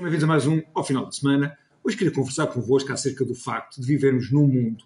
Bem-vindos 0.00 0.24
a 0.24 0.26
mais 0.26 0.46
um 0.46 0.62
ao 0.74 0.82
final 0.82 1.06
de 1.06 1.14
semana. 1.14 1.58
Hoje 1.84 1.94
queria 1.94 2.10
conversar 2.10 2.46
convosco 2.46 2.90
acerca 2.90 3.22
do 3.22 3.34
facto 3.34 3.82
de 3.82 3.86
vivermos 3.86 4.32
num 4.32 4.46
mundo 4.46 4.82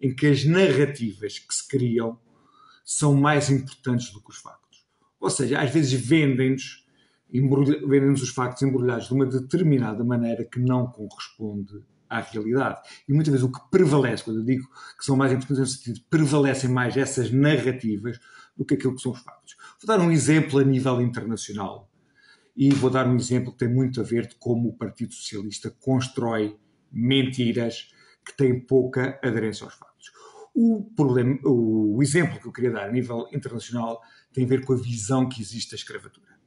em 0.00 0.14
que 0.14 0.26
as 0.26 0.46
narrativas 0.46 1.38
que 1.38 1.54
se 1.54 1.68
criam 1.68 2.18
são 2.82 3.14
mais 3.14 3.50
importantes 3.50 4.10
do 4.10 4.22
que 4.22 4.30
os 4.30 4.38
factos. 4.38 4.86
Ou 5.20 5.28
seja, 5.28 5.60
às 5.60 5.70
vezes 5.70 5.92
vendem-nos 5.92 6.82
vendem 7.30 8.12
os 8.12 8.30
factos 8.30 8.62
embrulhados 8.62 9.08
de 9.08 9.12
uma 9.12 9.26
determinada 9.26 10.02
maneira 10.02 10.46
que 10.46 10.58
não 10.58 10.86
corresponde 10.86 11.84
à 12.08 12.20
realidade. 12.20 12.80
E 13.06 13.12
muitas 13.12 13.32
vezes 13.32 13.46
o 13.46 13.52
que 13.52 13.60
prevalece, 13.70 14.24
quando 14.24 14.38
eu 14.38 14.44
digo 14.46 14.66
que 14.98 15.04
são 15.04 15.14
mais 15.14 15.30
importantes 15.30 15.58
no 15.58 15.66
sentido, 15.66 16.00
prevalecem 16.08 16.70
mais 16.70 16.96
essas 16.96 17.30
narrativas 17.30 18.18
do 18.56 18.64
que 18.64 18.72
aquilo 18.72 18.94
que 18.94 19.02
são 19.02 19.12
os 19.12 19.20
factos. 19.20 19.56
Vou 19.78 19.94
dar 19.94 20.02
um 20.02 20.10
exemplo 20.10 20.58
a 20.58 20.64
nível 20.64 21.02
internacional. 21.02 21.90
E 22.56 22.70
vou 22.70 22.90
dar 22.90 23.06
um 23.06 23.16
exemplo 23.16 23.52
que 23.52 23.58
tem 23.58 23.68
muito 23.68 24.00
a 24.00 24.04
ver 24.04 24.28
de 24.28 24.36
como 24.36 24.68
o 24.68 24.76
Partido 24.76 25.12
Socialista 25.12 25.70
constrói 25.80 26.56
mentiras 26.90 27.92
que 28.24 28.36
têm 28.36 28.60
pouca 28.60 29.18
aderência 29.22 29.64
aos 29.64 29.74
factos. 29.74 30.12
O, 30.54 30.84
problema, 30.96 31.36
o 31.44 32.00
exemplo 32.00 32.40
que 32.40 32.46
eu 32.46 32.52
queria 32.52 32.70
dar 32.70 32.88
a 32.88 32.92
nível 32.92 33.28
internacional 33.32 34.00
tem 34.32 34.44
a 34.44 34.48
ver 34.48 34.64
com 34.64 34.72
a 34.72 34.76
visão 34.76 35.28
que 35.28 35.42
existe 35.42 35.72
da 35.72 35.76
escravatura. 35.76 36.38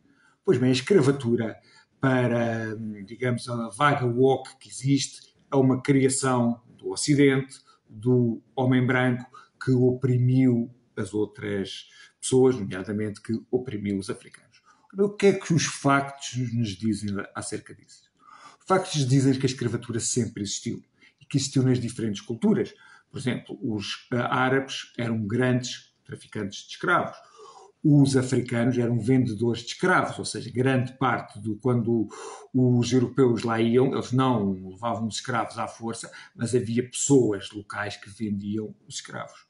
Pois 0.45 0.57
bem, 0.57 0.69
a 0.69 0.73
escravatura, 0.73 1.57
para, 1.99 2.73
digamos, 3.05 3.49
a 3.49 3.67
vaga 3.69 4.05
woke 4.05 4.57
que 4.59 4.69
existe, 4.69 5.35
é 5.51 5.55
uma 5.57 5.81
criação 5.81 6.61
do 6.77 6.89
Ocidente, 6.91 7.59
do 7.89 8.41
homem 8.55 8.85
branco 8.85 9.25
que 9.63 9.71
oprimiu 9.71 10.73
as 10.95 11.13
outras 11.13 11.89
pessoas, 12.19 12.55
nomeadamente 12.55 13.21
que 13.21 13.33
oprimiu 13.51 13.97
os 13.97 14.09
africanos. 14.09 14.46
O 14.97 15.09
que 15.09 15.27
é 15.27 15.33
que 15.33 15.53
os 15.53 15.65
factos 15.65 16.35
nos 16.53 16.69
dizem 16.69 17.15
acerca 17.35 17.75
disso? 17.75 18.09
Os 18.59 18.65
factos 18.65 19.07
dizem 19.07 19.33
que 19.33 19.45
a 19.45 19.49
escravatura 19.49 19.99
sempre 19.99 20.41
existiu 20.41 20.83
e 21.21 21.25
que 21.25 21.37
existiu 21.37 21.61
nas 21.63 21.79
diferentes 21.79 22.21
culturas. 22.21 22.73
Por 23.09 23.19
exemplo, 23.19 23.57
os 23.61 24.07
árabes 24.11 24.91
eram 24.97 25.25
grandes 25.25 25.93
traficantes 26.03 26.65
de 26.65 26.71
escravos 26.71 27.15
os 27.83 28.17
africanos 28.17 28.77
eram 28.77 28.99
vendedores 28.99 29.61
de 29.61 29.67
escravos, 29.67 30.17
ou 30.19 30.25
seja, 30.25 30.51
grande 30.51 30.93
parte 30.97 31.39
do 31.39 31.55
quando 31.57 32.07
os 32.53 32.91
europeus 32.91 33.43
lá 33.43 33.61
iam, 33.61 33.93
eles 33.93 34.11
não 34.11 34.51
levavam 34.51 35.07
os 35.07 35.15
escravos 35.15 35.57
à 35.57 35.67
força, 35.67 36.11
mas 36.35 36.53
havia 36.53 36.83
pessoas 36.83 37.49
locais 37.51 37.95
que 37.95 38.09
vendiam 38.09 38.75
os 38.87 38.95
escravos. 38.95 39.45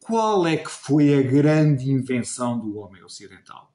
Qual 0.00 0.46
é 0.46 0.56
que 0.56 0.70
foi 0.70 1.14
a 1.14 1.22
grande 1.22 1.90
invenção 1.90 2.58
do 2.58 2.76
homem 2.78 3.04
ocidental? 3.04 3.72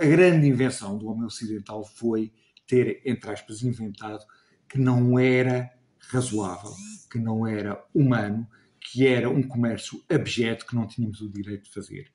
A 0.00 0.06
grande 0.06 0.46
invenção 0.46 0.96
do 0.96 1.08
homem 1.08 1.26
ocidental 1.26 1.84
foi 1.84 2.32
ter, 2.66 3.02
entre 3.04 3.30
aspas, 3.30 3.62
inventado 3.62 4.24
que 4.66 4.78
não 4.78 5.18
era 5.18 5.70
razoável, 6.08 6.70
que 7.12 7.18
não 7.18 7.46
era 7.46 7.84
humano, 7.94 8.48
que 8.80 9.06
era 9.06 9.28
um 9.28 9.42
comércio 9.42 10.02
abjeto 10.08 10.64
que 10.64 10.74
não 10.74 10.86
tínhamos 10.86 11.20
o 11.20 11.30
direito 11.30 11.64
de 11.64 11.72
fazer. 11.74 12.10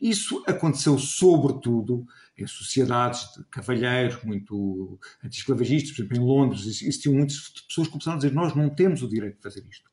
Isso 0.00 0.44
aconteceu 0.46 0.96
sobretudo 1.00 2.06
em 2.38 2.46
sociedades 2.46 3.28
de 3.36 3.42
cavalheiros, 3.46 4.22
muito 4.22 4.96
anti-esclavagistas, 5.24 5.96
por 5.96 6.02
exemplo, 6.02 6.16
em 6.18 6.20
Londres, 6.20 6.64
existiam 6.64 7.12
muitas 7.12 7.48
pessoas 7.66 7.88
que 7.88 7.92
começaram 7.92 8.18
a 8.18 8.20
dizer 8.20 8.32
nós 8.32 8.54
não 8.54 8.70
temos 8.70 9.02
o 9.02 9.08
direito 9.08 9.38
de 9.38 9.42
fazer 9.42 9.66
isto. 9.68 9.90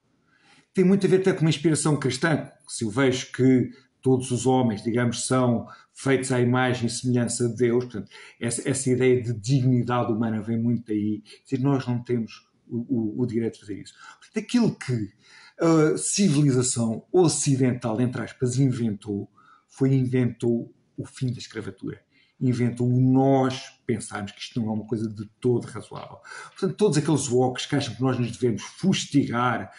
Tem 0.72 0.86
muito 0.86 1.08
a 1.08 1.10
ver 1.10 1.22
até 1.22 1.34
com 1.34 1.42
uma 1.42 1.50
inspiração 1.50 1.98
cristã. 1.98 2.52
Se 2.68 2.84
eu 2.84 2.92
vejo 2.92 3.32
que 3.32 3.72
todos 4.04 4.30
os 4.32 4.46
homens, 4.46 4.84
digamos, 4.84 5.26
são 5.26 5.66
feitos 5.94 6.32
à 6.32 6.40
imagem 6.40 6.88
e 6.88 6.90
semelhança 6.90 7.48
de 7.48 7.56
Deus, 7.56 7.86
portanto, 7.86 8.12
essa, 8.40 8.70
essa 8.70 8.90
ideia 8.90 9.24
de 9.24 9.34
dignidade 9.34 10.12
humana 10.12 10.42
vem 10.42 10.62
muito 10.62 10.86
daí, 10.88 11.24
dizer 11.44 11.64
nós 11.64 11.88
não 11.88 12.04
temos 12.04 12.46
o, 12.68 12.78
o, 12.78 13.22
o 13.22 13.26
direito 13.26 13.54
de 13.54 13.60
fazer 13.62 13.82
isso. 13.82 13.94
Portanto, 14.20 14.38
aquilo 14.44 14.76
que 14.76 15.12
a 15.60 15.98
civilização 15.98 17.06
ocidental, 17.12 18.00
entre 18.02 18.22
aspas, 18.22 18.60
inventou, 18.60 19.32
foi 19.70 19.94
inventou 19.94 20.74
o 20.98 21.06
fim 21.06 21.32
da 21.32 21.40
escravatura. 21.40 22.02
Inventou 22.42 22.88
o 22.88 23.00
nós 23.00 23.80
pensarmos 23.86 24.34
que 24.34 24.42
isto 24.42 24.60
não 24.60 24.70
é 24.70 24.74
uma 24.74 24.86
coisa 24.86 25.08
de 25.08 25.26
todo 25.40 25.66
razoável. 25.66 26.18
Portanto, 26.50 26.76
todos 26.76 26.98
aqueles 26.98 27.30
walks 27.30 27.66
que 27.66 27.76
acham 27.76 27.96
que 27.96 28.02
nós 28.02 28.20
nos 28.20 28.32
devemos 28.32 28.64
fustigar 28.64 29.72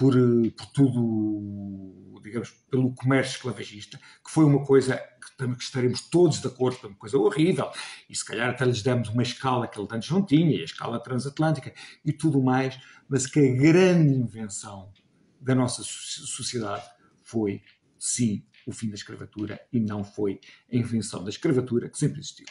por, 0.00 0.16
eh, 0.16 0.50
por 0.56 0.66
tudo, 0.72 2.20
digamos, 2.22 2.48
pelo 2.70 2.94
comércio 2.94 3.36
esclavagista, 3.36 3.98
que 3.98 4.30
foi 4.30 4.46
uma 4.46 4.64
coisa 4.64 4.96
que, 4.96 5.62
estaremos 5.62 6.00
todos 6.08 6.40
de 6.40 6.46
acordo, 6.46 6.88
uma 6.88 6.96
coisa 6.96 7.18
horrível, 7.18 7.70
e 8.08 8.16
se 8.16 8.24
calhar 8.24 8.48
até 8.48 8.64
lhes 8.64 8.82
demos 8.82 9.10
uma 9.10 9.22
escala 9.22 9.68
que 9.68 9.78
ele 9.78 9.86
antes 9.90 10.10
não 10.10 10.24
tinha, 10.24 10.58
a 10.58 10.64
escala 10.64 10.98
transatlântica 11.02 11.74
e 12.02 12.14
tudo 12.14 12.42
mais, 12.42 12.80
mas 13.10 13.26
que 13.26 13.40
a 13.40 13.54
grande 13.54 14.14
invenção 14.14 14.90
da 15.38 15.54
nossa 15.54 15.82
sociedade 15.82 16.88
foi, 17.22 17.62
sim, 17.98 18.42
o 18.66 18.72
fim 18.72 18.88
da 18.88 18.94
escravatura 18.94 19.60
e 19.70 19.80
não 19.80 20.02
foi 20.02 20.40
a 20.72 20.76
invenção 20.76 21.22
da 21.22 21.28
escravatura 21.28 21.90
que 21.90 21.98
sempre 21.98 22.20
existiu. 22.20 22.46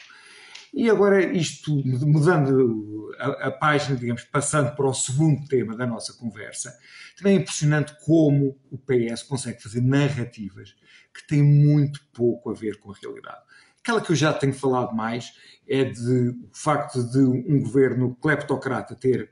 E 0.72 0.88
agora, 0.88 1.20
isto 1.36 1.82
mudando 1.84 3.12
a, 3.18 3.48
a, 3.48 3.50
página, 3.50 3.96
digamos, 3.96 4.22
passando 4.24 4.74
para 4.76 4.86
o 4.86 4.94
segundo 4.94 5.46
tema 5.48 5.76
da 5.76 5.86
nossa 5.86 6.12
conversa, 6.12 6.72
também 7.16 7.36
é 7.36 7.40
impressionante 7.40 7.94
como 8.04 8.56
o 8.70 8.78
PS 8.78 9.24
consegue 9.24 9.62
fazer 9.62 9.80
narrativas 9.80 10.76
que 11.12 11.26
têm 11.26 11.42
muito 11.42 12.00
pouco 12.12 12.50
a 12.50 12.54
ver 12.54 12.78
com 12.78 12.92
a 12.92 12.94
realidade. 12.94 13.42
Aquela 13.82 14.00
que 14.00 14.12
eu 14.12 14.16
já 14.16 14.32
tenho 14.32 14.54
falado 14.54 14.94
mais 14.94 15.32
é 15.68 15.84
de 15.84 16.28
o 16.28 16.50
facto 16.52 17.02
de 17.02 17.18
um 17.18 17.60
governo 17.60 18.14
cleptocrata 18.16 18.94
ter 18.94 19.30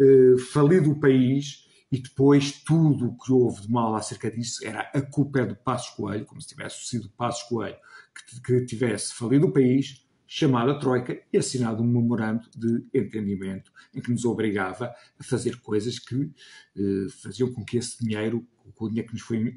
eh, 0.00 0.38
falido 0.52 0.92
o 0.92 1.00
país 1.00 1.66
e 1.90 1.98
depois 1.98 2.52
tudo 2.52 3.08
o 3.08 3.18
que 3.18 3.32
houve 3.32 3.62
de 3.62 3.70
mal 3.70 3.94
acerca 3.96 4.30
disso 4.30 4.64
era 4.64 4.90
a 4.94 5.00
culpa 5.00 5.40
é 5.40 5.46
do 5.46 5.56
Passos 5.56 5.90
Coelho, 5.96 6.26
como 6.26 6.40
se 6.40 6.48
tivesse 6.48 6.86
sido 6.86 7.08
Passos 7.10 7.48
Coelho 7.48 7.76
que, 8.14 8.40
que 8.40 8.66
tivesse 8.66 9.14
falido 9.14 9.46
o 9.46 9.52
país, 9.52 10.06
chamado 10.30 10.70
a 10.70 10.78
Troika 10.78 11.18
e 11.32 11.38
assinado 11.38 11.82
um 11.82 11.86
memorando 11.86 12.46
de 12.54 12.84
entendimento 12.92 13.72
em 13.94 14.00
que 14.00 14.10
nos 14.10 14.26
obrigava 14.26 14.94
a 15.18 15.24
fazer 15.24 15.58
coisas 15.60 15.98
que 15.98 16.30
eh, 16.76 17.08
faziam 17.22 17.50
com 17.50 17.64
que 17.64 17.78
esse 17.78 17.98
dinheiro, 18.04 18.46
com 18.74 18.84
o 18.84 18.88
dinheiro 18.88 19.08
que 19.08 19.14
nos 19.14 19.22
foi 19.22 19.56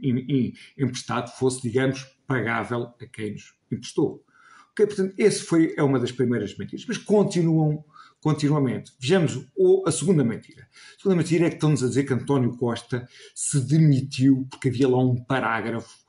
emprestado, 0.78 1.30
fosse, 1.38 1.62
digamos, 1.62 2.06
pagável 2.26 2.94
a 3.02 3.06
quem 3.06 3.34
nos 3.34 3.54
emprestou. 3.70 4.24
Okay, 4.72 4.88
portanto, 4.88 5.14
esse 5.18 5.44
foi, 5.44 5.74
é 5.78 5.84
uma 5.84 6.00
das 6.00 6.14
primeiras 6.14 6.58
mentiras, 6.58 6.86
mas 6.88 6.98
continuam 6.98 7.84
continuamente. 8.22 8.94
Vejamos 9.00 9.48
a 9.86 9.92
segunda 9.92 10.24
mentira. 10.24 10.68
A 10.96 11.02
segunda 11.02 11.16
mentira 11.18 11.48
é 11.48 11.50
que 11.50 11.56
estão-nos 11.56 11.84
a 11.84 11.88
dizer 11.88 12.04
que 12.04 12.14
António 12.14 12.56
Costa 12.56 13.08
se 13.34 13.60
demitiu 13.60 14.48
porque 14.50 14.70
havia 14.70 14.88
lá 14.88 15.00
um 15.00 15.16
parágrafo 15.16 16.00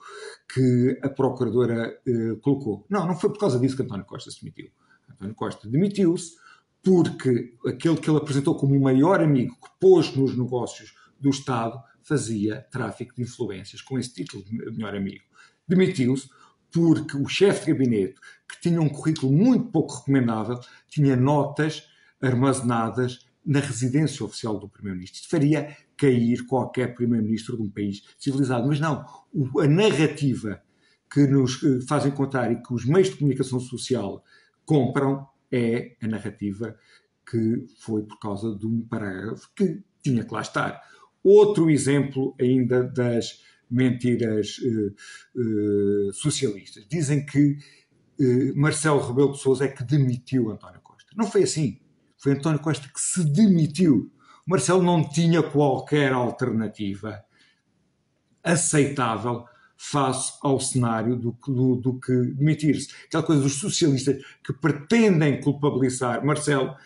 que 0.53 0.99
a 1.03 1.09
procuradora 1.09 1.99
eh, 2.07 2.37
colocou. 2.43 2.87
Não, 2.91 3.07
não 3.07 3.17
foi 3.19 3.31
por 3.31 3.39
causa 3.39 3.59
disso 3.59 3.75
que 3.75 3.83
António 3.83 4.05
Costa 4.05 4.31
se 4.31 4.41
demitiu. 4.43 4.71
António 5.11 5.35
Costa 5.35 5.67
demitiu-se 5.67 6.37
porque 6.83 7.55
aquele 7.67 7.97
que 7.97 8.11
ele 8.11 8.19
apresentou 8.19 8.57
como 8.57 8.77
o 8.77 8.83
maior 8.83 9.21
amigo 9.23 9.55
que 9.55 9.71
pôs 9.81 10.15
nos 10.15 10.37
negócios 10.37 10.95
do 11.19 11.31
Estado 11.31 11.83
fazia 12.03 12.67
tráfico 12.71 13.15
de 13.15 13.23
influências 13.23 13.81
com 13.81 13.99
esse 13.99 14.13
título 14.13 14.45
de 14.45 14.53
melhor 14.53 14.95
amigo. 14.95 15.25
Demitiu-se 15.67 16.29
porque 16.71 17.17
o 17.17 17.29
chefe 17.29 17.67
de 17.67 17.73
gabinete, 17.73 18.15
que 18.49 18.61
tinha 18.61 18.81
um 18.81 18.89
currículo 18.89 19.33
muito 19.33 19.71
pouco 19.71 19.95
recomendável, 19.95 20.59
tinha 20.89 21.15
notas 21.17 21.85
armazenadas 22.23 23.27
na 23.45 23.59
residência 23.59 24.25
oficial 24.25 24.59
do 24.59 24.69
Primeiro-Ministro. 24.69 25.21
Isto 25.21 25.31
faria 25.31 25.77
cair 25.97 26.47
qualquer 26.47 26.95
Primeiro-Ministro 26.95 27.57
de 27.57 27.63
um 27.63 27.71
país 27.71 28.03
civilizado. 28.19 28.67
Mas 28.67 28.79
não, 28.79 29.05
a 29.61 29.67
narrativa 29.67 30.63
que 31.13 31.27
nos 31.27 31.63
eh, 31.63 31.81
fazem 31.87 32.13
contar 32.13 32.51
e 32.51 32.63
que 32.63 32.73
os 32.73 32.87
meios 32.87 33.11
de 33.11 33.17
comunicação 33.17 33.61
social 33.61 34.25
compram 34.65 35.27
é 35.51 35.97
a 36.01 36.07
narrativa 36.07 36.77
que 37.29 37.67
foi 37.79 38.03
por 38.03 38.19
causa 38.19 38.57
de 38.57 38.67
um 38.67 38.81
parágrafo 38.81 39.51
que 39.55 39.83
tinha 40.03 40.25
que 40.25 40.33
lá 40.33 40.41
estar. 40.41 40.81
Outro 41.23 41.71
exemplo 41.71 42.35
ainda 42.41 42.83
das 42.83 43.43
mentiras 43.71 44.59
uh, 44.59 44.95
uh, 45.41 46.13
socialistas. 46.13 46.87
Dizem 46.89 47.25
que 47.25 47.57
uh, 48.21 48.57
Marcelo 48.57 49.01
Rebelo 49.01 49.33
de 49.33 49.39
Sousa 49.39 49.65
é 49.65 49.69
que 49.69 49.85
demitiu 49.85 50.51
António 50.51 50.81
Costa. 50.81 51.13
Não 51.17 51.27
foi 51.27 51.45
assim. 51.45 51.79
Foi 52.23 52.35
António 52.35 52.61
Costa 52.61 52.87
que 52.87 53.01
se 53.01 53.25
demitiu. 53.25 54.13
O 54.47 54.51
Marcelo 54.51 54.81
não 54.81 55.03
tinha 55.03 55.43
qualquer 55.43 56.13
alternativa 56.13 57.21
aceitável 58.45 59.45
face 59.77 60.35
ao 60.41 60.61
cenário 60.61 61.17
do, 61.17 61.37
do, 61.49 61.75
do 61.75 61.99
que 61.99 62.13
demitir-se. 62.13 62.95
Aquela 63.07 63.25
coisa 63.25 63.43
dos 63.43 63.59
socialistas 63.59 64.23
que 64.45 64.53
pretendem 64.53 65.41
culpabilizar 65.41 66.25
Marcelo, 66.25 66.77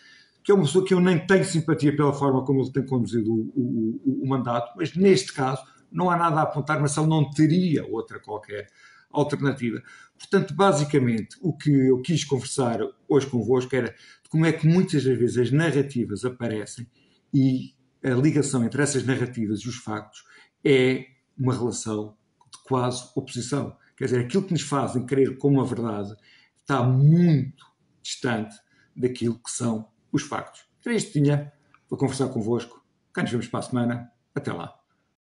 que 0.42 0.50
é 0.50 0.54
uma 0.54 0.64
pessoa 0.64 0.86
que 0.86 0.94
eu 0.94 1.00
nem 1.00 1.26
tenho 1.26 1.44
simpatia 1.44 1.94
pela 1.94 2.14
forma 2.14 2.42
como 2.42 2.62
ele 2.62 2.72
tem 2.72 2.86
conduzido 2.86 3.30
o, 3.30 3.52
o, 3.54 4.22
o, 4.22 4.26
mandato, 4.26 4.72
mas 4.74 4.96
neste 4.96 5.34
caso 5.34 5.62
não 5.92 6.10
há 6.10 6.16
nada 6.16 6.40
a 6.40 6.42
apontar, 6.44 6.80
Marcelo 6.80 7.06
não 7.06 7.28
teria 7.28 7.84
outra 7.84 8.18
qualquer 8.18 8.68
alternativa. 9.12 9.82
Portanto, 10.18 10.54
basicamente, 10.54 11.36
o 11.42 11.52
que 11.52 11.70
eu 11.70 12.00
quis 12.00 12.24
conversar 12.24 12.78
hoje 13.06 13.26
convosco 13.26 13.74
era 13.76 13.94
como 14.28 14.46
é 14.46 14.52
que 14.52 14.66
muitas 14.66 15.04
das 15.04 15.18
vezes 15.18 15.38
as 15.38 15.50
narrativas 15.50 16.24
aparecem 16.24 16.86
e 17.32 17.74
a 18.04 18.10
ligação 18.10 18.64
entre 18.64 18.82
essas 18.82 19.04
narrativas 19.04 19.60
e 19.60 19.68
os 19.68 19.76
factos 19.76 20.24
é 20.64 21.06
uma 21.36 21.52
relação 21.52 22.16
de 22.50 22.58
quase 22.64 23.10
oposição. 23.14 23.76
Quer 23.96 24.06
dizer, 24.06 24.20
aquilo 24.20 24.44
que 24.44 24.52
nos 24.52 24.62
fazem 24.62 25.06
crer 25.06 25.38
como 25.38 25.60
a 25.60 25.64
verdade 25.64 26.14
está 26.60 26.82
muito 26.82 27.64
distante 28.02 28.54
daquilo 28.94 29.38
que 29.38 29.50
são 29.50 29.88
os 30.12 30.22
factos. 30.22 30.66
Era 30.84 30.94
isto 30.94 31.12
que 31.12 31.20
tinha 31.20 31.52
para 31.88 31.98
conversar 31.98 32.28
convosco. 32.28 32.84
Cá 33.12 33.22
nos 33.22 33.30
vemos 33.30 33.48
para 33.48 33.60
a 33.60 33.62
semana. 33.62 34.12
Até 34.34 34.52
lá. 34.52 34.74